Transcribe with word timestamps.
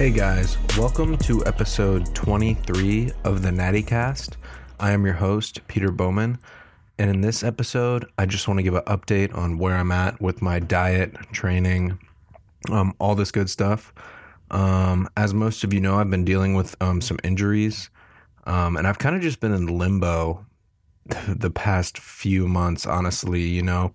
Hey 0.00 0.10
guys, 0.10 0.56
welcome 0.78 1.18
to 1.18 1.44
episode 1.44 2.14
23 2.14 3.12
of 3.24 3.42
the 3.42 3.52
Natty 3.52 3.82
Cast. 3.82 4.38
I 4.78 4.92
am 4.92 5.04
your 5.04 5.12
host, 5.12 5.60
Peter 5.68 5.90
Bowman, 5.90 6.38
and 6.98 7.10
in 7.10 7.20
this 7.20 7.42
episode, 7.42 8.06
I 8.16 8.24
just 8.24 8.48
want 8.48 8.56
to 8.56 8.62
give 8.62 8.72
an 8.72 8.84
update 8.84 9.36
on 9.36 9.58
where 9.58 9.76
I'm 9.76 9.92
at 9.92 10.18
with 10.18 10.40
my 10.40 10.58
diet, 10.58 11.16
training, 11.32 11.98
um, 12.70 12.94
all 12.98 13.14
this 13.14 13.30
good 13.30 13.50
stuff. 13.50 13.92
Um, 14.50 15.06
as 15.18 15.34
most 15.34 15.64
of 15.64 15.74
you 15.74 15.80
know, 15.80 15.96
I've 15.96 16.08
been 16.08 16.24
dealing 16.24 16.54
with 16.54 16.74
um, 16.80 17.02
some 17.02 17.18
injuries, 17.22 17.90
um, 18.44 18.78
and 18.78 18.86
I've 18.86 18.98
kind 18.98 19.14
of 19.14 19.20
just 19.20 19.38
been 19.40 19.52
in 19.52 19.66
limbo 19.66 20.46
the 21.28 21.50
past 21.50 21.98
few 21.98 22.48
months, 22.48 22.86
honestly. 22.86 23.42
You 23.42 23.64
know, 23.64 23.92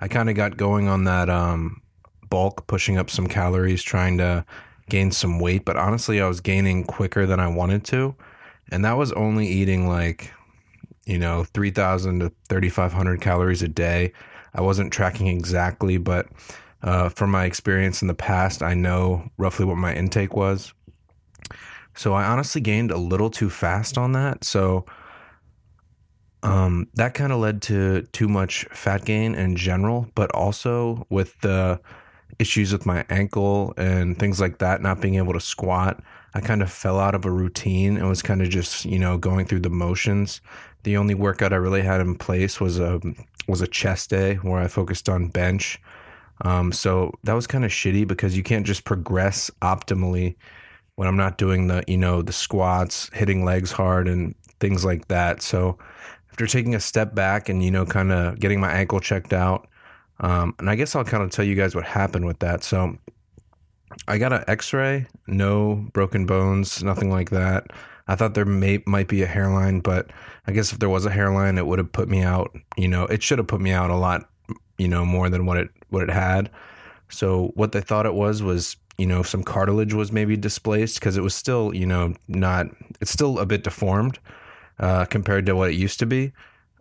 I 0.00 0.08
kind 0.08 0.30
of 0.30 0.36
got 0.36 0.56
going 0.56 0.88
on 0.88 1.04
that 1.04 1.28
um, 1.28 1.82
bulk, 2.30 2.66
pushing 2.66 2.96
up 2.96 3.10
some 3.10 3.26
calories, 3.26 3.82
trying 3.82 4.16
to 4.16 4.46
gain 4.88 5.10
some 5.10 5.40
weight, 5.40 5.64
but 5.64 5.76
honestly, 5.76 6.20
I 6.20 6.28
was 6.28 6.40
gaining 6.40 6.84
quicker 6.84 7.26
than 7.26 7.40
I 7.40 7.48
wanted 7.48 7.84
to. 7.86 8.14
And 8.70 8.84
that 8.84 8.96
was 8.96 9.12
only 9.12 9.46
eating 9.46 9.88
like, 9.88 10.32
you 11.06 11.18
know, 11.18 11.44
3,000 11.44 12.20
to 12.20 12.32
3,500 12.48 13.20
calories 13.20 13.62
a 13.62 13.68
day. 13.68 14.12
I 14.54 14.60
wasn't 14.60 14.92
tracking 14.92 15.26
exactly, 15.26 15.98
but 15.98 16.28
uh, 16.82 17.08
from 17.08 17.30
my 17.30 17.44
experience 17.44 18.02
in 18.02 18.08
the 18.08 18.14
past, 18.14 18.62
I 18.62 18.74
know 18.74 19.30
roughly 19.38 19.64
what 19.64 19.76
my 19.76 19.94
intake 19.94 20.34
was. 20.34 20.72
So 21.94 22.12
I 22.12 22.24
honestly 22.24 22.60
gained 22.60 22.90
a 22.90 22.96
little 22.96 23.30
too 23.30 23.50
fast 23.50 23.96
on 23.96 24.12
that. 24.12 24.44
So 24.44 24.84
um, 26.42 26.88
that 26.94 27.14
kind 27.14 27.32
of 27.32 27.40
led 27.40 27.62
to 27.62 28.02
too 28.12 28.28
much 28.28 28.64
fat 28.66 29.04
gain 29.04 29.34
in 29.34 29.56
general, 29.56 30.08
but 30.14 30.30
also 30.32 31.06
with 31.08 31.40
the 31.40 31.80
issues 32.38 32.72
with 32.72 32.86
my 32.86 33.04
ankle 33.10 33.74
and 33.76 34.18
things 34.18 34.40
like 34.40 34.58
that, 34.58 34.82
not 34.82 35.00
being 35.00 35.16
able 35.16 35.32
to 35.32 35.40
squat. 35.40 36.02
I 36.34 36.40
kind 36.40 36.62
of 36.62 36.70
fell 36.70 36.98
out 36.98 37.14
of 37.14 37.24
a 37.24 37.30
routine 37.30 37.96
and 37.96 38.08
was 38.08 38.22
kind 38.22 38.42
of 38.42 38.48
just, 38.48 38.84
you 38.84 38.98
know, 38.98 39.16
going 39.16 39.46
through 39.46 39.60
the 39.60 39.70
motions. 39.70 40.40
The 40.82 40.96
only 40.96 41.14
workout 41.14 41.52
I 41.52 41.56
really 41.56 41.82
had 41.82 42.00
in 42.00 42.16
place 42.16 42.60
was 42.60 42.78
a 42.78 43.00
was 43.46 43.60
a 43.60 43.66
chest 43.66 44.10
day 44.10 44.36
where 44.36 44.60
I 44.60 44.68
focused 44.68 45.08
on 45.08 45.28
bench. 45.28 45.80
Um, 46.42 46.72
so 46.72 47.12
that 47.24 47.34
was 47.34 47.46
kind 47.46 47.64
of 47.64 47.70
shitty 47.70 48.06
because 48.06 48.36
you 48.36 48.42
can't 48.42 48.66
just 48.66 48.84
progress 48.84 49.50
optimally 49.62 50.34
when 50.96 51.06
I'm 51.08 51.16
not 51.16 51.38
doing 51.38 51.66
the, 51.66 51.84
you 51.86 51.96
know, 51.96 52.22
the 52.22 52.32
squats, 52.32 53.10
hitting 53.12 53.44
legs 53.44 53.72
hard 53.72 54.08
and 54.08 54.34
things 54.60 54.84
like 54.84 55.08
that. 55.08 55.42
So 55.42 55.78
after 56.30 56.46
taking 56.46 56.74
a 56.74 56.80
step 56.80 57.14
back 57.14 57.48
and, 57.48 57.62
you 57.62 57.70
know, 57.70 57.84
kind 57.84 58.12
of 58.12 58.40
getting 58.40 58.60
my 58.60 58.72
ankle 58.72 59.00
checked 59.00 59.32
out, 59.32 59.68
um, 60.20 60.54
and 60.58 60.70
I 60.70 60.74
guess 60.74 60.94
I'll 60.94 61.04
kind 61.04 61.22
of 61.22 61.30
tell 61.30 61.44
you 61.44 61.54
guys 61.54 61.74
what 61.74 61.84
happened 61.84 62.26
with 62.26 62.38
that. 62.40 62.62
So 62.62 62.96
I 64.08 64.18
got 64.18 64.32
an 64.32 64.44
X-ray, 64.48 65.06
no 65.26 65.86
broken 65.92 66.26
bones, 66.26 66.82
nothing 66.82 67.10
like 67.10 67.30
that. 67.30 67.66
I 68.06 68.16
thought 68.16 68.34
there 68.34 68.44
may 68.44 68.82
might 68.86 69.08
be 69.08 69.22
a 69.22 69.26
hairline, 69.26 69.80
but 69.80 70.10
I 70.46 70.52
guess 70.52 70.72
if 70.72 70.78
there 70.78 70.88
was 70.88 71.06
a 71.06 71.10
hairline, 71.10 71.56
it 71.56 71.66
would 71.66 71.78
have 71.78 71.92
put 71.92 72.08
me 72.08 72.22
out. 72.22 72.54
You 72.76 72.88
know, 72.88 73.04
it 73.04 73.22
should 73.22 73.38
have 73.38 73.46
put 73.46 73.60
me 73.60 73.72
out 73.72 73.90
a 73.90 73.96
lot, 73.96 74.28
you 74.78 74.88
know, 74.88 75.04
more 75.04 75.30
than 75.30 75.46
what 75.46 75.56
it 75.56 75.70
what 75.88 76.02
it 76.02 76.10
had. 76.10 76.50
So 77.08 77.52
what 77.54 77.72
they 77.72 77.80
thought 77.80 78.06
it 78.06 78.14
was 78.14 78.42
was 78.42 78.76
you 78.98 79.06
know 79.06 79.22
some 79.22 79.42
cartilage 79.42 79.94
was 79.94 80.12
maybe 80.12 80.36
displaced 80.36 81.00
because 81.00 81.16
it 81.16 81.22
was 81.22 81.34
still 81.34 81.74
you 81.74 81.86
know 81.86 82.14
not 82.28 82.66
it's 83.00 83.10
still 83.10 83.38
a 83.38 83.46
bit 83.46 83.64
deformed 83.64 84.18
uh, 84.78 85.06
compared 85.06 85.46
to 85.46 85.56
what 85.56 85.70
it 85.70 85.74
used 85.74 85.98
to 86.00 86.06
be. 86.06 86.32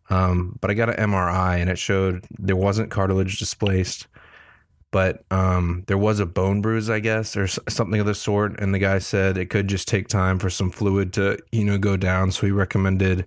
Um, 0.09 0.57
but 0.61 0.69
I 0.69 0.73
got 0.73 0.89
an 0.89 1.09
MRI 1.11 1.59
and 1.59 1.69
it 1.69 1.77
showed 1.79 2.25
there 2.37 2.55
wasn't 2.55 2.91
cartilage 2.91 3.39
displaced, 3.39 4.07
but 4.91 5.23
um, 5.31 5.83
there 5.87 5.97
was 5.97 6.19
a 6.19 6.25
bone 6.25 6.61
bruise, 6.61 6.89
I 6.89 6.99
guess, 6.99 7.35
or 7.35 7.47
something 7.47 7.99
of 7.99 8.05
the 8.05 8.15
sort. 8.15 8.59
And 8.59 8.73
the 8.73 8.79
guy 8.79 8.99
said 8.99 9.37
it 9.37 9.49
could 9.49 9.67
just 9.67 9.87
take 9.87 10.07
time 10.07 10.39
for 10.39 10.49
some 10.49 10.69
fluid 10.69 11.13
to, 11.13 11.37
you 11.51 11.63
know, 11.63 11.77
go 11.77 11.97
down. 11.97 12.31
So 12.31 12.45
he 12.45 12.51
recommended 12.51 13.25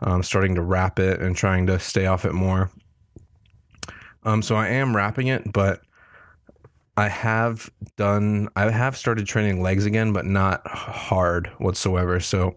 um, 0.00 0.22
starting 0.22 0.54
to 0.56 0.62
wrap 0.62 0.98
it 0.98 1.20
and 1.20 1.36
trying 1.36 1.66
to 1.66 1.78
stay 1.78 2.06
off 2.06 2.24
it 2.24 2.32
more. 2.32 2.70
Um, 4.24 4.42
so 4.42 4.56
I 4.56 4.68
am 4.68 4.94
wrapping 4.94 5.28
it, 5.28 5.52
but 5.52 5.80
I 6.96 7.08
have 7.08 7.70
done, 7.96 8.48
I 8.56 8.70
have 8.70 8.96
started 8.96 9.26
training 9.26 9.62
legs 9.62 9.86
again, 9.86 10.12
but 10.12 10.24
not 10.24 10.66
hard 10.66 11.50
whatsoever. 11.58 12.20
So 12.20 12.56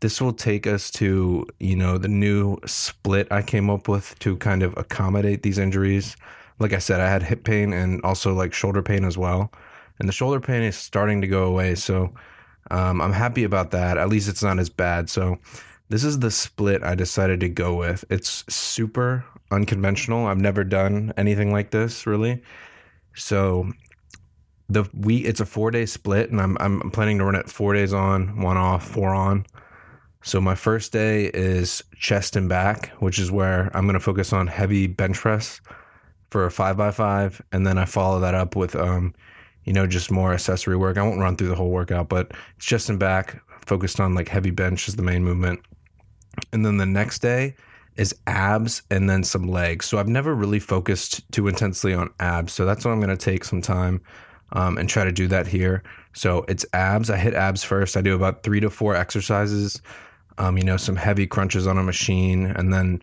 this 0.00 0.20
will 0.20 0.32
take 0.32 0.66
us 0.66 0.90
to 0.92 1.46
you 1.58 1.76
know 1.76 1.98
the 1.98 2.08
new 2.08 2.58
split 2.66 3.28
I 3.30 3.42
came 3.42 3.70
up 3.70 3.88
with 3.88 4.18
to 4.20 4.36
kind 4.36 4.62
of 4.62 4.76
accommodate 4.76 5.42
these 5.42 5.58
injuries. 5.58 6.16
Like 6.58 6.72
I 6.72 6.78
said, 6.78 7.00
I 7.00 7.08
had 7.08 7.22
hip 7.22 7.44
pain 7.44 7.72
and 7.72 8.02
also 8.02 8.34
like 8.34 8.52
shoulder 8.52 8.82
pain 8.82 9.04
as 9.04 9.16
well, 9.16 9.52
and 9.98 10.08
the 10.08 10.12
shoulder 10.12 10.40
pain 10.40 10.62
is 10.62 10.76
starting 10.76 11.20
to 11.20 11.26
go 11.26 11.44
away. 11.44 11.74
So 11.74 12.12
um, 12.70 13.00
I'm 13.00 13.12
happy 13.12 13.44
about 13.44 13.70
that. 13.72 13.98
At 13.98 14.08
least 14.08 14.28
it's 14.28 14.42
not 14.42 14.58
as 14.58 14.68
bad. 14.68 15.08
So 15.08 15.38
this 15.88 16.04
is 16.04 16.18
the 16.18 16.30
split 16.30 16.82
I 16.82 16.94
decided 16.94 17.40
to 17.40 17.48
go 17.48 17.74
with. 17.74 18.04
It's 18.10 18.44
super 18.52 19.24
unconventional. 19.50 20.26
I've 20.26 20.40
never 20.40 20.64
done 20.64 21.12
anything 21.16 21.52
like 21.52 21.70
this 21.70 22.06
really. 22.06 22.42
So 23.14 23.72
the 24.68 24.88
we 24.94 25.18
it's 25.18 25.40
a 25.40 25.46
four 25.46 25.70
day 25.70 25.86
split, 25.86 26.30
and 26.30 26.40
I'm 26.40 26.56
I'm 26.60 26.90
planning 26.90 27.18
to 27.18 27.24
run 27.24 27.34
it 27.34 27.48
four 27.48 27.74
days 27.74 27.92
on, 27.92 28.42
one 28.42 28.56
off, 28.56 28.86
four 28.86 29.14
on. 29.14 29.46
So 30.22 30.40
my 30.40 30.54
first 30.54 30.92
day 30.92 31.26
is 31.26 31.82
chest 31.96 32.36
and 32.36 32.48
back, 32.48 32.90
which 32.98 33.18
is 33.18 33.30
where 33.30 33.70
I'm 33.74 33.84
going 33.84 33.94
to 33.94 34.00
focus 34.00 34.32
on 34.32 34.46
heavy 34.46 34.86
bench 34.86 35.16
press 35.16 35.60
for 36.30 36.44
a 36.44 36.50
five 36.50 36.76
by 36.76 36.90
five, 36.90 37.40
and 37.52 37.66
then 37.66 37.78
I 37.78 37.84
follow 37.84 38.20
that 38.20 38.34
up 38.34 38.54
with, 38.54 38.76
um, 38.76 39.14
you 39.64 39.72
know, 39.72 39.86
just 39.86 40.10
more 40.10 40.32
accessory 40.32 40.76
work. 40.76 40.98
I 40.98 41.02
won't 41.02 41.20
run 41.20 41.36
through 41.36 41.48
the 41.48 41.54
whole 41.54 41.70
workout, 41.70 42.08
but 42.08 42.32
it's 42.56 42.66
chest 42.66 42.90
and 42.90 42.98
back, 42.98 43.42
focused 43.66 44.00
on 44.00 44.14
like 44.14 44.28
heavy 44.28 44.50
bench 44.50 44.88
is 44.88 44.96
the 44.96 45.02
main 45.02 45.24
movement. 45.24 45.60
And 46.52 46.64
then 46.64 46.76
the 46.76 46.86
next 46.86 47.20
day 47.20 47.54
is 47.96 48.14
abs 48.26 48.82
and 48.90 49.08
then 49.08 49.24
some 49.24 49.48
legs. 49.48 49.86
So 49.86 49.98
I've 49.98 50.08
never 50.08 50.34
really 50.34 50.60
focused 50.60 51.30
too 51.32 51.48
intensely 51.48 51.94
on 51.94 52.10
abs. 52.20 52.52
So 52.52 52.64
that's 52.64 52.84
what 52.84 52.92
I'm 52.92 53.00
going 53.00 53.16
to 53.16 53.16
take 53.16 53.44
some 53.44 53.60
time 53.60 54.00
um, 54.52 54.78
and 54.78 54.88
try 54.88 55.04
to 55.04 55.12
do 55.12 55.26
that 55.28 55.46
here. 55.46 55.82
So 56.12 56.44
it's 56.48 56.64
abs. 56.72 57.10
I 57.10 57.16
hit 57.16 57.34
abs 57.34 57.64
first. 57.64 57.96
I 57.96 58.02
do 58.02 58.14
about 58.14 58.42
three 58.42 58.60
to 58.60 58.70
four 58.70 58.94
exercises 58.94 59.80
um, 60.38 60.56
you 60.56 60.64
know, 60.64 60.76
some 60.76 60.96
heavy 60.96 61.26
crunches 61.26 61.66
on 61.66 61.78
a 61.78 61.82
machine, 61.82 62.46
and 62.46 62.72
then 62.72 63.02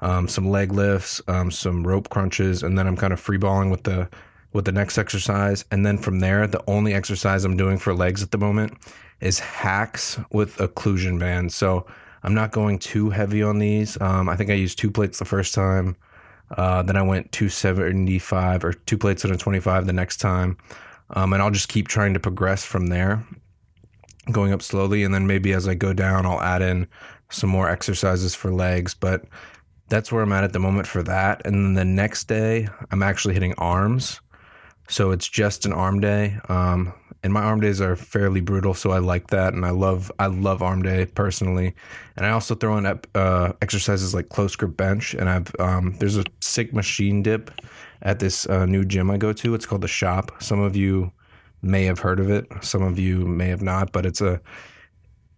um, 0.00 0.28
some 0.28 0.48
leg 0.48 0.72
lifts, 0.72 1.20
um, 1.28 1.50
some 1.50 1.86
rope 1.86 2.08
crunches, 2.08 2.62
and 2.62 2.78
then 2.78 2.86
I'm 2.86 2.96
kind 2.96 3.12
of 3.12 3.24
freeballing 3.24 3.70
with 3.70 3.82
the 3.84 4.08
with 4.52 4.64
the 4.64 4.72
next 4.72 4.96
exercise. 4.96 5.64
And 5.70 5.84
then 5.84 5.98
from 5.98 6.20
there, 6.20 6.46
the 6.46 6.62
only 6.66 6.94
exercise 6.94 7.44
I'm 7.44 7.56
doing 7.56 7.76
for 7.76 7.94
legs 7.94 8.22
at 8.22 8.30
the 8.30 8.38
moment 8.38 8.72
is 9.20 9.38
hacks 9.38 10.18
with 10.30 10.56
occlusion 10.56 11.18
bands. 11.18 11.54
So 11.54 11.86
I'm 12.22 12.34
not 12.34 12.52
going 12.52 12.78
too 12.78 13.10
heavy 13.10 13.42
on 13.42 13.58
these. 13.58 14.00
Um, 14.00 14.28
I 14.28 14.36
think 14.36 14.50
I 14.50 14.54
used 14.54 14.78
two 14.78 14.90
plates 14.90 15.18
the 15.18 15.24
first 15.26 15.54
time. 15.54 15.96
Uh, 16.56 16.82
then 16.82 16.96
I 16.96 17.02
went 17.02 17.32
275 17.32 18.64
or 18.64 18.72
two 18.72 18.96
plates 18.96 19.24
at 19.24 19.30
a 19.30 19.36
25 19.36 19.86
the 19.86 19.92
next 19.92 20.18
time. 20.18 20.56
Um, 21.10 21.32
and 21.32 21.42
I'll 21.42 21.50
just 21.50 21.68
keep 21.68 21.88
trying 21.88 22.14
to 22.14 22.20
progress 22.20 22.64
from 22.64 22.86
there 22.86 23.24
going 24.32 24.52
up 24.52 24.62
slowly. 24.62 25.04
And 25.04 25.14
then 25.14 25.26
maybe 25.26 25.52
as 25.52 25.68
I 25.68 25.74
go 25.74 25.92
down, 25.92 26.26
I'll 26.26 26.40
add 26.40 26.62
in 26.62 26.86
some 27.30 27.50
more 27.50 27.68
exercises 27.68 28.34
for 28.34 28.52
legs. 28.52 28.94
But 28.94 29.24
that's 29.88 30.10
where 30.10 30.22
I'm 30.22 30.32
at 30.32 30.44
at 30.44 30.52
the 30.52 30.58
moment 30.58 30.86
for 30.86 31.02
that. 31.04 31.44
And 31.44 31.64
then 31.64 31.74
the 31.74 31.84
next 31.84 32.24
day, 32.24 32.68
I'm 32.90 33.02
actually 33.02 33.34
hitting 33.34 33.54
arms. 33.58 34.20
So 34.88 35.10
it's 35.10 35.28
just 35.28 35.66
an 35.66 35.72
arm 35.72 36.00
day. 36.00 36.38
Um, 36.48 36.92
and 37.26 37.32
my 37.32 37.42
arm 37.42 37.58
days 37.58 37.80
are 37.80 37.96
fairly 37.96 38.40
brutal, 38.40 38.72
so 38.72 38.92
I 38.92 38.98
like 38.98 39.28
that, 39.28 39.52
and 39.52 39.66
I 39.66 39.70
love 39.70 40.12
I 40.20 40.26
love 40.26 40.62
arm 40.62 40.82
day 40.82 41.06
personally. 41.06 41.74
And 42.16 42.24
I 42.24 42.30
also 42.30 42.54
throw 42.54 42.78
in 42.78 42.86
uh, 42.86 43.52
exercises 43.60 44.14
like 44.14 44.28
close 44.28 44.54
grip 44.54 44.76
bench, 44.76 45.12
and 45.12 45.28
I've 45.28 45.52
um, 45.58 45.96
there's 45.98 46.16
a 46.16 46.24
sick 46.40 46.72
machine 46.72 47.24
dip 47.24 47.50
at 48.02 48.20
this 48.20 48.46
uh, 48.46 48.64
new 48.66 48.84
gym 48.84 49.10
I 49.10 49.16
go 49.16 49.32
to. 49.32 49.54
It's 49.54 49.66
called 49.66 49.80
the 49.80 49.88
Shop. 49.88 50.40
Some 50.40 50.60
of 50.60 50.76
you 50.76 51.10
may 51.62 51.84
have 51.84 51.98
heard 51.98 52.20
of 52.20 52.30
it. 52.30 52.46
Some 52.60 52.82
of 52.82 52.98
you 52.98 53.26
may 53.26 53.48
have 53.48 53.62
not, 53.62 53.92
but 53.92 54.06
it's 54.06 54.20
a 54.20 54.40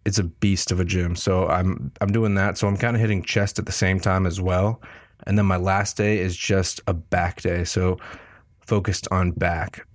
it's 0.05 0.19
a 0.19 0.25
beast 0.25 0.73
of 0.73 0.81
a 0.81 0.85
gym. 0.85 1.17
So 1.17 1.49
I'm 1.49 1.93
I'm 2.01 2.13
doing 2.13 2.35
that. 2.35 2.59
So 2.59 2.67
I'm 2.67 2.77
kind 2.77 2.97
of 2.97 3.01
hitting 3.01 3.23
chest 3.23 3.59
at 3.59 3.67
the 3.67 3.73
same 3.73 4.01
time 4.01 4.27
as 4.27 4.41
well. 4.41 4.81
And 5.27 5.37
then 5.37 5.47
my 5.47 5.57
last 5.57 5.97
day 5.97 6.19
is 6.19 6.37
just 6.37 6.81
a 6.87 6.95
back 6.95 7.43
day. 7.43 7.65
So 7.65 7.99
focused 8.61 9.09
on 9.11 9.33
back. 9.33 9.87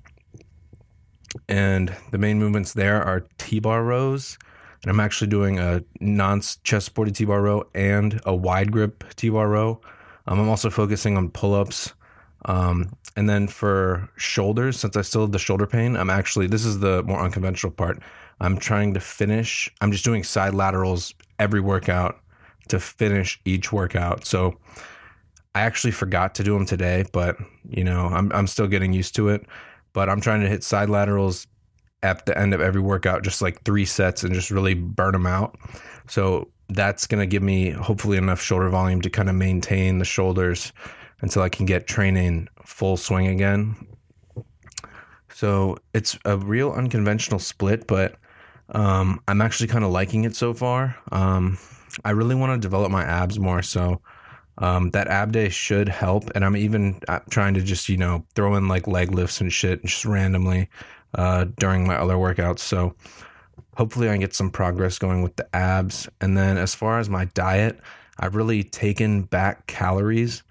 And 1.50 1.96
the 2.12 2.18
main 2.18 2.38
movements 2.38 2.74
there 2.74 3.02
are 3.02 3.26
T-bar 3.38 3.84
rows. 3.84 4.38
And 4.84 4.92
I'm 4.92 5.00
actually 5.00 5.30
doing 5.30 5.60
a 5.60 5.84
non 6.02 6.42
chest 6.42 6.86
supported 6.86 7.16
T-bar 7.16 7.42
row 7.42 7.64
and 7.74 8.20
a 8.26 8.36
wide 8.36 8.72
grip 8.72 9.04
T-bar 9.16 9.48
row. 9.48 9.82
Um, 10.28 10.40
I'm 10.40 10.50
also 10.50 10.70
focusing 10.70 11.18
on 11.18 11.30
pull-ups 11.30 11.94
um, 12.46 12.96
and 13.16 13.30
then 13.30 13.48
for 13.48 14.10
shoulders, 14.18 14.80
since 14.80 14.98
I 14.98 15.02
still 15.02 15.22
have 15.22 15.32
the 15.32 15.40
shoulder 15.40 15.68
pain, 15.68 15.96
I'm 15.96 16.10
actually, 16.10 16.48
this 16.48 16.66
is 16.66 16.80
the 16.80 17.04
more 17.04 17.20
unconventional 17.20 17.72
part. 17.72 18.02
I'm 18.40 18.58
trying 18.58 18.94
to 18.96 19.00
finish, 19.00 19.72
I'm 19.82 19.92
just 19.92 20.04
doing 20.04 20.24
side 20.24 20.54
laterals 20.54 21.14
every 21.40 21.62
workout 21.62 22.20
to 22.70 22.80
finish 22.80 23.40
each 23.46 23.72
workout. 23.72 24.26
So 24.26 24.58
I 25.56 25.62
actually 25.62 25.92
forgot 25.92 26.36
to 26.36 26.44
do 26.44 26.54
them 26.54 26.66
today, 26.66 27.06
but 27.12 27.38
you 27.70 27.84
know, 27.84 28.08
I'm, 28.08 28.32
I'm 28.34 28.48
still 28.48 28.68
getting 28.68 28.94
used 28.94 29.16
to 29.16 29.30
it. 29.30 29.46
But 29.94 30.10
I'm 30.10 30.22
trying 30.22 30.42
to 30.42 30.50
hit 30.50 30.64
side 30.64 30.90
laterals 30.90 31.46
at 32.02 32.26
the 32.26 32.38
end 32.38 32.54
of 32.54 32.62
every 32.62 32.82
workout, 32.82 33.24
just 33.24 33.42
like 33.42 33.62
three 33.64 33.86
sets 33.86 34.24
and 34.24 34.34
just 34.34 34.50
really 34.50 34.74
burn 34.74 35.14
them 35.14 35.28
out. 35.28 35.56
So 36.08 36.50
that's 36.70 37.06
going 37.06 37.22
to 37.22 37.28
give 37.28 37.44
me 37.44 37.70
hopefully 37.70 38.18
enough 38.18 38.42
shoulder 38.42 38.70
volume 38.70 39.02
to 39.02 39.10
kind 39.10 39.30
of 39.30 39.36
maintain 39.36 40.00
the 40.00 40.06
shoulders 40.06 40.74
until 41.24 41.42
I 41.42 41.48
can 41.48 41.66
get 41.66 41.88
training 41.88 42.50
full 42.66 42.98
swing 42.98 43.28
again. 43.28 43.76
So 45.34 45.78
it's 45.94 46.20
a 46.26 46.38
real 46.38 46.74
unconventional 46.74 47.40
split, 47.40 47.88
but 47.88 48.18
um, 48.70 49.22
I'm 49.28 49.42
actually 49.42 49.68
kind 49.68 49.86
of 49.86 49.92
liking 49.92 50.26
it 50.26 50.36
so 50.36 50.54
far. 50.54 50.98
Um, 51.14 51.58
I 52.04 52.12
really 52.12 52.36
want 52.36 52.52
to 52.52 52.58
develop 52.68 52.92
my 52.92 53.04
abs 53.04 53.40
more. 53.40 53.62
So 53.62 54.02
um, 54.58 54.92
that 54.92 55.08
ab 55.08 55.32
day 55.32 55.48
should 55.48 55.88
help. 55.88 56.30
And 56.36 56.44
I'm 56.44 56.58
even 56.58 57.00
uh, 57.08 57.20
trying 57.30 57.54
to 57.54 57.62
just, 57.62 57.88
you 57.88 57.98
know, 57.98 58.26
throw 58.36 58.56
in 58.56 58.68
like 58.68 58.86
leg 58.86 59.14
lifts 59.14 59.40
and 59.40 59.52
shit 59.52 59.82
just 59.86 60.04
randomly 60.04 60.70
uh, 61.16 61.46
during 61.58 61.88
my 61.88 61.96
other 61.96 62.16
workouts. 62.16 62.60
So 62.60 62.96
hopefully 63.78 64.10
I 64.10 64.18
get 64.18 64.36
some 64.36 64.52
progress 64.52 65.00
going 65.00 65.22
with 65.22 65.38
the 65.38 65.48
abs. 65.56 66.10
And 66.20 66.38
then 66.38 66.58
as 66.58 66.76
far 66.76 67.00
as 67.00 67.10
my 67.10 67.26
diet, 67.26 67.80
I've 68.20 68.36
really 68.36 68.64
taken 68.64 69.22
back 69.22 69.68
calories. 69.68 70.44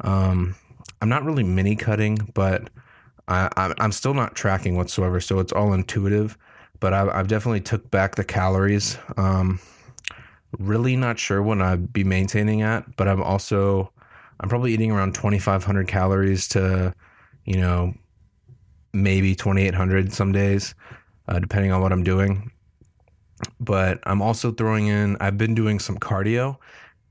Um, 0.00 0.54
I'm 1.00 1.08
not 1.08 1.24
really 1.24 1.44
mini 1.44 1.76
cutting, 1.76 2.30
but 2.34 2.70
I, 3.28 3.74
am 3.78 3.92
still 3.92 4.14
not 4.14 4.34
tracking 4.34 4.76
whatsoever. 4.76 5.20
So 5.20 5.38
it's 5.40 5.52
all 5.52 5.72
intuitive. 5.72 6.38
But 6.78 6.92
I've, 6.92 7.08
I've 7.08 7.28
definitely 7.28 7.62
took 7.62 7.90
back 7.90 8.16
the 8.16 8.24
calories. 8.24 8.98
Um, 9.16 9.60
really 10.58 10.96
not 10.96 11.18
sure 11.18 11.42
what 11.42 11.60
I'd 11.60 11.92
be 11.92 12.04
maintaining 12.04 12.62
at, 12.62 12.96
but 12.96 13.08
I'm 13.08 13.22
also 13.22 13.92
I'm 14.40 14.48
probably 14.48 14.72
eating 14.72 14.90
around 14.90 15.14
2,500 15.14 15.88
calories 15.88 16.48
to, 16.48 16.94
you 17.44 17.56
know, 17.56 17.94
maybe 18.92 19.34
2,800 19.34 20.12
some 20.12 20.32
days, 20.32 20.74
uh, 21.28 21.38
depending 21.38 21.72
on 21.72 21.80
what 21.80 21.92
I'm 21.92 22.04
doing. 22.04 22.50
But 23.60 24.00
I'm 24.04 24.20
also 24.20 24.52
throwing 24.52 24.86
in. 24.88 25.16
I've 25.20 25.38
been 25.38 25.54
doing 25.54 25.78
some 25.78 25.98
cardio, 25.98 26.56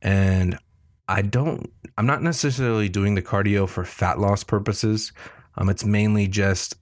and 0.01 0.57
I 1.07 1.21
don't. 1.21 1.71
I'm 1.97 2.05
not 2.05 2.21
necessarily 2.23 2.89
doing 2.89 3.15
the 3.15 3.21
cardio 3.21 3.67
for 3.69 3.85
fat 3.85 4.19
loss 4.19 4.43
purposes. 4.43 5.13
Um, 5.57 5.69
it's 5.69 5.85
mainly 5.85 6.27
just 6.27 6.75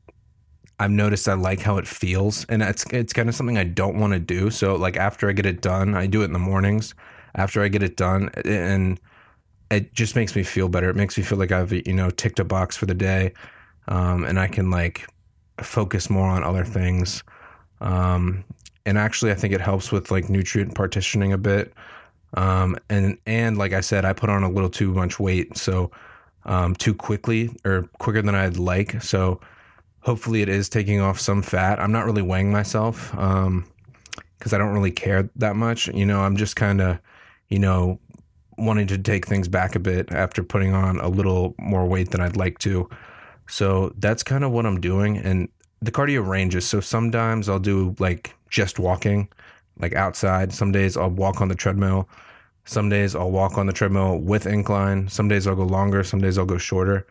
I've 0.80 0.92
noticed 0.92 1.28
I 1.28 1.34
like 1.34 1.60
how 1.60 1.78
it 1.78 1.88
feels, 1.88 2.46
and 2.46 2.62
it's 2.62 2.86
it's 2.92 3.14
kind 3.14 3.30
of 3.30 3.36
something 3.36 3.58
I 3.58 3.64
don't 3.64 4.00
want 4.00 4.14
to 4.14 4.20
do. 4.20 4.50
So 4.50 4.76
like 4.76 4.98
after 4.98 5.30
I 5.30 5.34
get 5.34 5.46
it 5.46 5.62
done, 5.62 5.96
I 5.96 6.08
do 6.08 6.22
it 6.22 6.26
in 6.26 6.34
the 6.34 6.40
mornings. 6.40 6.96
After 7.36 7.64
I 7.64 7.68
get 7.68 7.84
it 7.84 7.98
done, 7.98 8.30
and 8.46 9.00
it 9.72 9.94
just 9.94 10.16
makes 10.16 10.36
me 10.36 10.44
feel 10.44 10.70
better. 10.70 10.90
It 10.90 10.96
makes 10.96 11.18
me 11.18 11.24
feel 11.24 11.38
like 11.38 11.52
I've 11.52 11.72
you 11.72 11.94
know 11.94 12.10
ticked 12.10 12.40
a 12.40 12.44
box 12.44 12.76
for 12.78 12.86
the 12.86 12.94
day, 12.94 13.34
um, 13.88 14.24
and 14.24 14.40
I 14.40 14.48
can 14.48 14.72
like 14.72 15.08
focus 15.62 16.10
more 16.10 16.28
on 16.28 16.44
other 16.44 16.66
things. 16.66 17.24
Um, 17.82 18.44
and 18.86 18.98
actually, 18.98 19.32
I 19.32 19.36
think 19.36 19.54
it 19.54 19.62
helps 19.62 19.92
with 19.92 20.12
like 20.12 20.30
nutrient 20.30 20.76
partitioning 20.76 21.34
a 21.34 21.38
bit. 21.38 21.74
Um, 22.34 22.78
and 22.90 23.18
and 23.26 23.58
like 23.58 23.74
I 23.74 23.82
said, 23.82 24.06
I 24.06 24.14
put 24.14 24.30
on 24.30 24.44
a 24.44 24.50
little 24.50 24.70
too 24.70 24.94
much 24.94 25.20
weight, 25.20 25.58
so 25.58 25.92
um, 26.46 26.76
too 26.76 26.94
quickly 26.94 27.56
or 27.66 27.90
quicker 28.00 28.22
than 28.22 28.36
I'd 28.36 28.58
like. 28.58 29.02
So 29.02 29.40
hopefully 30.02 30.42
it 30.42 30.50
is 30.50 30.70
taking 30.70 31.00
off 31.00 31.20
some 31.20 31.42
fat. 31.42 31.80
I'm 31.80 31.92
not 31.92 32.06
really 32.06 32.22
weighing 32.22 32.52
myself 32.52 33.12
because 33.12 33.46
um, 33.48 33.66
I 34.52 34.58
don't 34.58 34.74
really 34.74 34.92
care 34.92 35.30
that 35.36 35.56
much. 35.56 35.88
You 35.88 36.06
know, 36.06 36.22
I'm 36.22 36.36
just 36.36 36.56
kind 36.56 36.82
of, 36.82 37.00
you 37.50 37.60
know, 37.60 38.00
wanting 38.58 38.88
to 38.88 38.98
take 38.98 39.26
things 39.28 39.48
back 39.48 39.76
a 39.76 39.80
bit 39.80 40.12
after 40.12 40.44
putting 40.44 40.74
on 40.74 41.00
a 41.00 41.08
little 41.08 41.56
more 41.58 41.86
weight 41.86 42.12
than 42.12 42.22
I'd 42.22 42.38
like 42.38 42.60
to. 42.60 42.90
So 43.48 43.94
that's 43.98 44.24
kind 44.24 44.44
of 44.44 44.52
what 44.52 44.66
I'm 44.66 44.82
doing. 44.82 45.18
And 45.18 45.50
the 45.82 45.92
cardio 45.92 46.26
ranges. 46.26 46.68
So 46.68 46.80
sometimes 46.80 47.50
I'll 47.50 47.60
do 47.60 47.96
like 48.00 48.36
just 48.50 48.80
walking, 48.80 49.28
like 49.80 49.94
outside. 49.94 50.54
Some 50.54 50.72
days 50.72 50.98
I'll 50.98 51.10
walk 51.10 51.42
on 51.42 51.48
the 51.48 51.56
treadmill. 51.56 52.08
Some 52.66 52.90
days 52.90 53.16
I'll 53.16 53.32
walk 53.32 53.58
on 53.58 53.66
the 53.66 53.74
treadmill 53.74 54.20
with 54.20 54.46
incline. 54.46 55.10
Some 55.10 55.28
days 55.28 55.48
I'll 55.48 55.56
go 55.56 55.64
longer. 55.64 56.04
Some 56.04 56.22
days 56.22 56.38
I'll 56.38 56.46
go 56.46 56.58
shorter. 56.58 57.06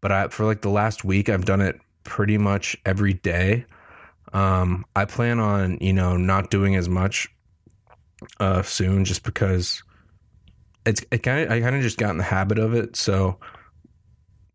But 0.00 0.12
I, 0.12 0.28
for 0.28 0.44
like 0.44 0.62
the 0.62 0.70
last 0.70 1.04
week, 1.04 1.28
I've 1.28 1.44
done 1.44 1.60
it 1.60 1.80
pretty 2.04 2.38
much 2.38 2.76
every 2.84 3.14
day. 3.14 3.66
Um, 4.32 4.84
I 4.96 5.04
plan 5.04 5.38
on, 5.38 5.78
you 5.80 5.92
know, 5.92 6.16
not 6.16 6.50
doing 6.50 6.76
as 6.76 6.88
much 6.88 7.28
uh, 8.38 8.62
soon 8.62 9.04
just 9.04 9.22
because 9.22 9.82
it's 10.86 11.04
it 11.10 11.18
kind 11.22 11.44
of 11.44 11.50
I 11.50 11.60
kind 11.60 11.76
of 11.76 11.82
just 11.82 11.98
got 11.98 12.10
in 12.10 12.18
the 12.18 12.24
habit 12.24 12.58
of 12.58 12.74
it. 12.74 12.96
So, 12.96 13.38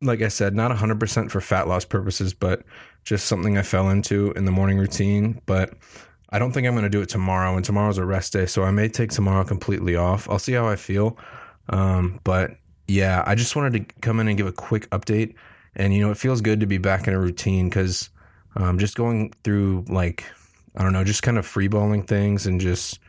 like 0.01 0.21
I 0.21 0.27
said, 0.27 0.55
not 0.55 0.75
100% 0.75 1.31
for 1.31 1.41
fat 1.41 1.67
loss 1.67 1.85
purposes, 1.85 2.33
but 2.33 2.63
just 3.03 3.27
something 3.27 3.57
I 3.57 3.61
fell 3.61 3.89
into 3.89 4.31
in 4.35 4.45
the 4.45 4.51
morning 4.51 4.77
routine. 4.77 5.41
But 5.45 5.73
I 6.35 6.39
don't 6.39 6.51
think 6.51 6.67
I'm 6.67 6.73
going 6.73 6.83
to 6.83 6.89
do 6.89 7.01
it 7.01 7.09
tomorrow, 7.09 7.55
and 7.55 7.63
tomorrow's 7.63 7.97
a 7.97 8.05
rest 8.05 8.33
day, 8.33 8.45
so 8.45 8.63
I 8.63 8.71
may 8.71 8.89
take 8.89 9.11
tomorrow 9.11 9.43
completely 9.43 9.95
off. 9.95 10.29
I'll 10.29 10.39
see 10.39 10.53
how 10.53 10.67
I 10.67 10.75
feel. 10.75 11.17
Um, 11.69 12.19
but 12.23 12.57
yeah, 12.87 13.23
I 13.25 13.35
just 13.35 13.55
wanted 13.55 13.73
to 13.73 13.95
come 14.01 14.19
in 14.19 14.27
and 14.27 14.37
give 14.37 14.45
a 14.45 14.51
quick 14.51 14.89
update 14.91 15.35
and 15.75 15.93
you 15.93 16.01
know 16.01 16.11
it 16.11 16.17
feels 16.17 16.41
good 16.41 16.59
to 16.59 16.65
be 16.65 16.77
back 16.77 17.07
in 17.07 17.13
a 17.13 17.19
routine 17.19 17.69
because 17.69 18.09
um, 18.55 18.79
just 18.79 18.95
going 18.95 19.33
through 19.43 19.85
like 19.87 20.25
I 20.75 20.83
don't 20.83 20.93
know, 20.93 21.03
just 21.03 21.23
kind 21.23 21.37
of 21.37 21.47
freeballing 21.47 22.05
things 22.05 22.45
and 22.45 22.59
just 22.59 22.99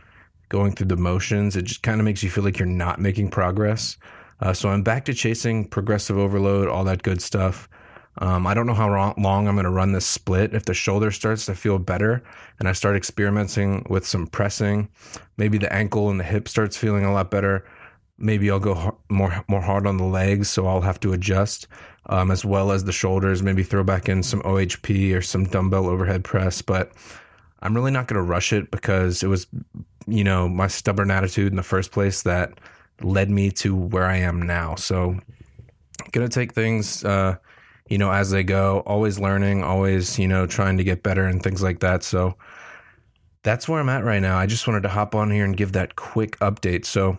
going 0.48 0.72
through 0.72 0.86
the 0.86 0.96
motions, 0.96 1.56
it 1.56 1.62
just 1.62 1.82
kind 1.82 2.00
of 2.00 2.04
makes 2.04 2.22
you 2.22 2.30
feel 2.30 2.44
like 2.44 2.58
you're 2.58 2.66
not 2.66 3.00
making 3.00 3.30
progress. 3.30 3.96
Uh, 4.40 4.52
so 4.52 4.68
I'm 4.68 4.82
back 4.82 5.04
to 5.06 5.14
chasing 5.14 5.66
progressive 5.66 6.16
overload, 6.16 6.68
all 6.68 6.84
that 6.84 7.02
good 7.02 7.20
stuff. 7.20 7.68
Um, 8.18 8.46
I 8.46 8.54
don't 8.54 8.66
know 8.66 8.74
how 8.74 9.14
long 9.18 9.46
I'm 9.46 9.54
going 9.54 9.64
to 9.64 9.70
run 9.70 9.92
this 9.92 10.06
split. 10.06 10.54
If 10.54 10.64
the 10.64 10.74
shoulder 10.74 11.10
starts 11.10 11.46
to 11.46 11.54
feel 11.54 11.78
better 11.78 12.22
and 12.58 12.68
I 12.68 12.72
start 12.72 12.96
experimenting 12.96 13.86
with 13.90 14.06
some 14.06 14.26
pressing, 14.26 14.88
maybe 15.36 15.58
the 15.58 15.72
ankle 15.72 16.08
and 16.08 16.18
the 16.18 16.24
hip 16.24 16.48
starts 16.48 16.76
feeling 16.76 17.04
a 17.04 17.12
lot 17.12 17.30
better. 17.30 17.66
Maybe 18.18 18.50
I'll 18.50 18.58
go 18.58 18.98
more 19.10 19.44
more 19.46 19.60
hard 19.60 19.86
on 19.86 19.98
the 19.98 20.04
legs, 20.04 20.48
so 20.48 20.66
I'll 20.66 20.80
have 20.80 20.98
to 21.00 21.12
adjust 21.12 21.66
um, 22.06 22.30
as 22.30 22.44
well 22.44 22.72
as 22.72 22.84
the 22.84 22.92
shoulders. 22.92 23.42
Maybe 23.42 23.62
throw 23.62 23.84
back 23.84 24.08
in 24.08 24.22
some 24.22 24.40
OHP 24.42 25.14
or 25.14 25.20
some 25.20 25.44
dumbbell 25.44 25.86
overhead 25.86 26.24
press. 26.24 26.62
But 26.62 26.92
I'm 27.60 27.74
really 27.74 27.90
not 27.90 28.06
going 28.06 28.16
to 28.16 28.22
rush 28.22 28.52
it 28.52 28.70
because 28.70 29.22
it 29.22 29.26
was, 29.26 29.46
you 30.06 30.24
know, 30.24 30.48
my 30.48 30.66
stubborn 30.66 31.10
attitude 31.10 31.52
in 31.52 31.56
the 31.56 31.62
first 31.62 31.92
place 31.92 32.22
that 32.22 32.58
led 33.02 33.30
me 33.30 33.50
to 33.50 33.74
where 33.74 34.04
I 34.04 34.16
am 34.16 34.40
now. 34.40 34.74
So, 34.76 35.18
going 36.12 36.26
to 36.26 36.32
take 36.32 36.54
things, 36.54 37.04
uh, 37.04 37.36
you 37.88 37.98
know, 37.98 38.10
as 38.10 38.30
they 38.30 38.44
go. 38.44 38.82
Always 38.86 39.18
learning, 39.18 39.62
always, 39.62 40.18
you 40.18 40.28
know, 40.28 40.46
trying 40.46 40.76
to 40.78 40.84
get 40.84 41.02
better 41.02 41.24
and 41.24 41.42
things 41.42 41.62
like 41.62 41.80
that. 41.80 42.02
So. 42.02 42.36
That's 43.42 43.68
where 43.68 43.78
I'm 43.78 43.88
at 43.88 44.02
right 44.02 44.20
now. 44.20 44.36
I 44.36 44.46
just 44.46 44.66
wanted 44.66 44.82
to 44.82 44.88
hop 44.88 45.14
on 45.14 45.30
here 45.30 45.44
and 45.44 45.56
give 45.56 45.70
that 45.70 45.94
quick 45.94 46.36
update. 46.40 46.84
So, 46.84 47.16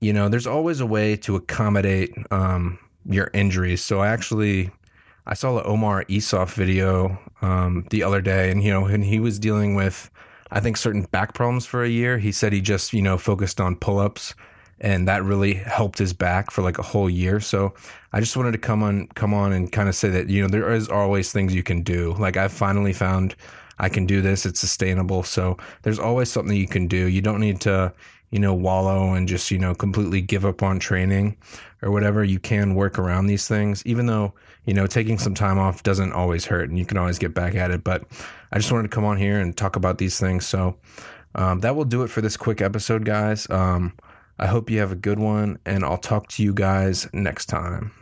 you 0.00 0.14
know, 0.14 0.30
there's 0.30 0.46
always 0.46 0.80
a 0.80 0.86
way 0.86 1.14
to 1.16 1.36
accommodate 1.36 2.16
um, 2.30 2.78
your 3.04 3.30
injuries. 3.34 3.84
So 3.84 4.00
I 4.00 4.08
actually 4.08 4.70
I 5.26 5.34
saw 5.34 5.54
the 5.54 5.62
Omar 5.64 6.04
Isuf 6.04 6.54
video 6.54 7.18
um, 7.42 7.86
the 7.90 8.02
other 8.02 8.20
day, 8.20 8.50
and 8.50 8.62
you 8.62 8.72
know, 8.72 8.82
when 8.82 9.02
he 9.02 9.20
was 9.20 9.38
dealing 9.38 9.74
with 9.74 10.10
I 10.50 10.60
think 10.60 10.76
certain 10.76 11.02
back 11.02 11.34
problems 11.34 11.66
for 11.66 11.84
a 11.84 11.88
year, 11.88 12.18
he 12.18 12.32
said 12.32 12.52
he 12.52 12.60
just 12.60 12.92
you 12.92 13.02
know 13.02 13.18
focused 13.18 13.60
on 13.60 13.76
pull 13.76 13.98
ups, 13.98 14.34
and 14.80 15.06
that 15.08 15.22
really 15.24 15.54
helped 15.54 15.98
his 15.98 16.12
back 16.12 16.50
for 16.50 16.62
like 16.62 16.78
a 16.78 16.82
whole 16.82 17.10
year. 17.10 17.40
So 17.40 17.74
I 18.12 18.20
just 18.20 18.36
wanted 18.36 18.52
to 18.52 18.58
come 18.58 18.82
on 18.82 19.08
come 19.08 19.34
on 19.34 19.52
and 19.52 19.70
kind 19.70 19.88
of 19.88 19.94
say 19.94 20.08
that 20.10 20.28
you 20.28 20.42
know 20.42 20.48
there 20.48 20.72
is 20.72 20.88
always 20.88 21.32
things 21.32 21.54
you 21.54 21.62
can 21.62 21.82
do. 21.82 22.14
Like 22.18 22.36
I've 22.36 22.52
finally 22.52 22.92
found 22.92 23.36
I 23.78 23.88
can 23.88 24.06
do 24.06 24.20
this. 24.20 24.44
It's 24.44 24.60
sustainable. 24.60 25.22
So 25.22 25.56
there's 25.82 25.98
always 25.98 26.30
something 26.30 26.56
you 26.56 26.68
can 26.68 26.86
do. 26.86 27.06
You 27.06 27.20
don't 27.20 27.40
need 27.40 27.60
to 27.62 27.92
you 28.30 28.38
know, 28.38 28.54
wallow 28.54 29.14
and 29.14 29.28
just, 29.28 29.50
you 29.50 29.58
know, 29.58 29.74
completely 29.74 30.20
give 30.20 30.44
up 30.44 30.62
on 30.62 30.78
training 30.78 31.36
or 31.82 31.90
whatever, 31.90 32.22
you 32.22 32.38
can 32.38 32.74
work 32.74 32.98
around 32.98 33.26
these 33.26 33.48
things, 33.48 33.84
even 33.84 34.06
though, 34.06 34.32
you 34.66 34.74
know, 34.74 34.86
taking 34.86 35.18
some 35.18 35.34
time 35.34 35.58
off 35.58 35.82
doesn't 35.82 36.12
always 36.12 36.44
hurt 36.46 36.68
and 36.68 36.78
you 36.78 36.84
can 36.84 36.96
always 36.96 37.18
get 37.18 37.34
back 37.34 37.54
at 37.54 37.70
it. 37.70 37.82
But 37.82 38.04
I 38.52 38.58
just 38.58 38.70
wanted 38.70 38.90
to 38.90 38.94
come 38.94 39.04
on 39.04 39.16
here 39.16 39.40
and 39.40 39.56
talk 39.56 39.76
about 39.76 39.98
these 39.98 40.20
things. 40.20 40.46
So 40.46 40.76
um, 41.34 41.60
that 41.60 41.74
will 41.74 41.84
do 41.84 42.02
it 42.02 42.08
for 42.08 42.20
this 42.20 42.36
quick 42.36 42.60
episode, 42.60 43.04
guys. 43.04 43.50
Um, 43.50 43.94
I 44.40 44.46
hope 44.46 44.70
you 44.70 44.78
have 44.80 44.90
a 44.90 44.96
good 44.96 45.18
one 45.18 45.58
and 45.66 45.84
I'll 45.84 45.98
talk 45.98 46.28
to 46.28 46.42
you 46.42 46.54
guys 46.54 47.06
next 47.12 47.46
time. 47.46 47.92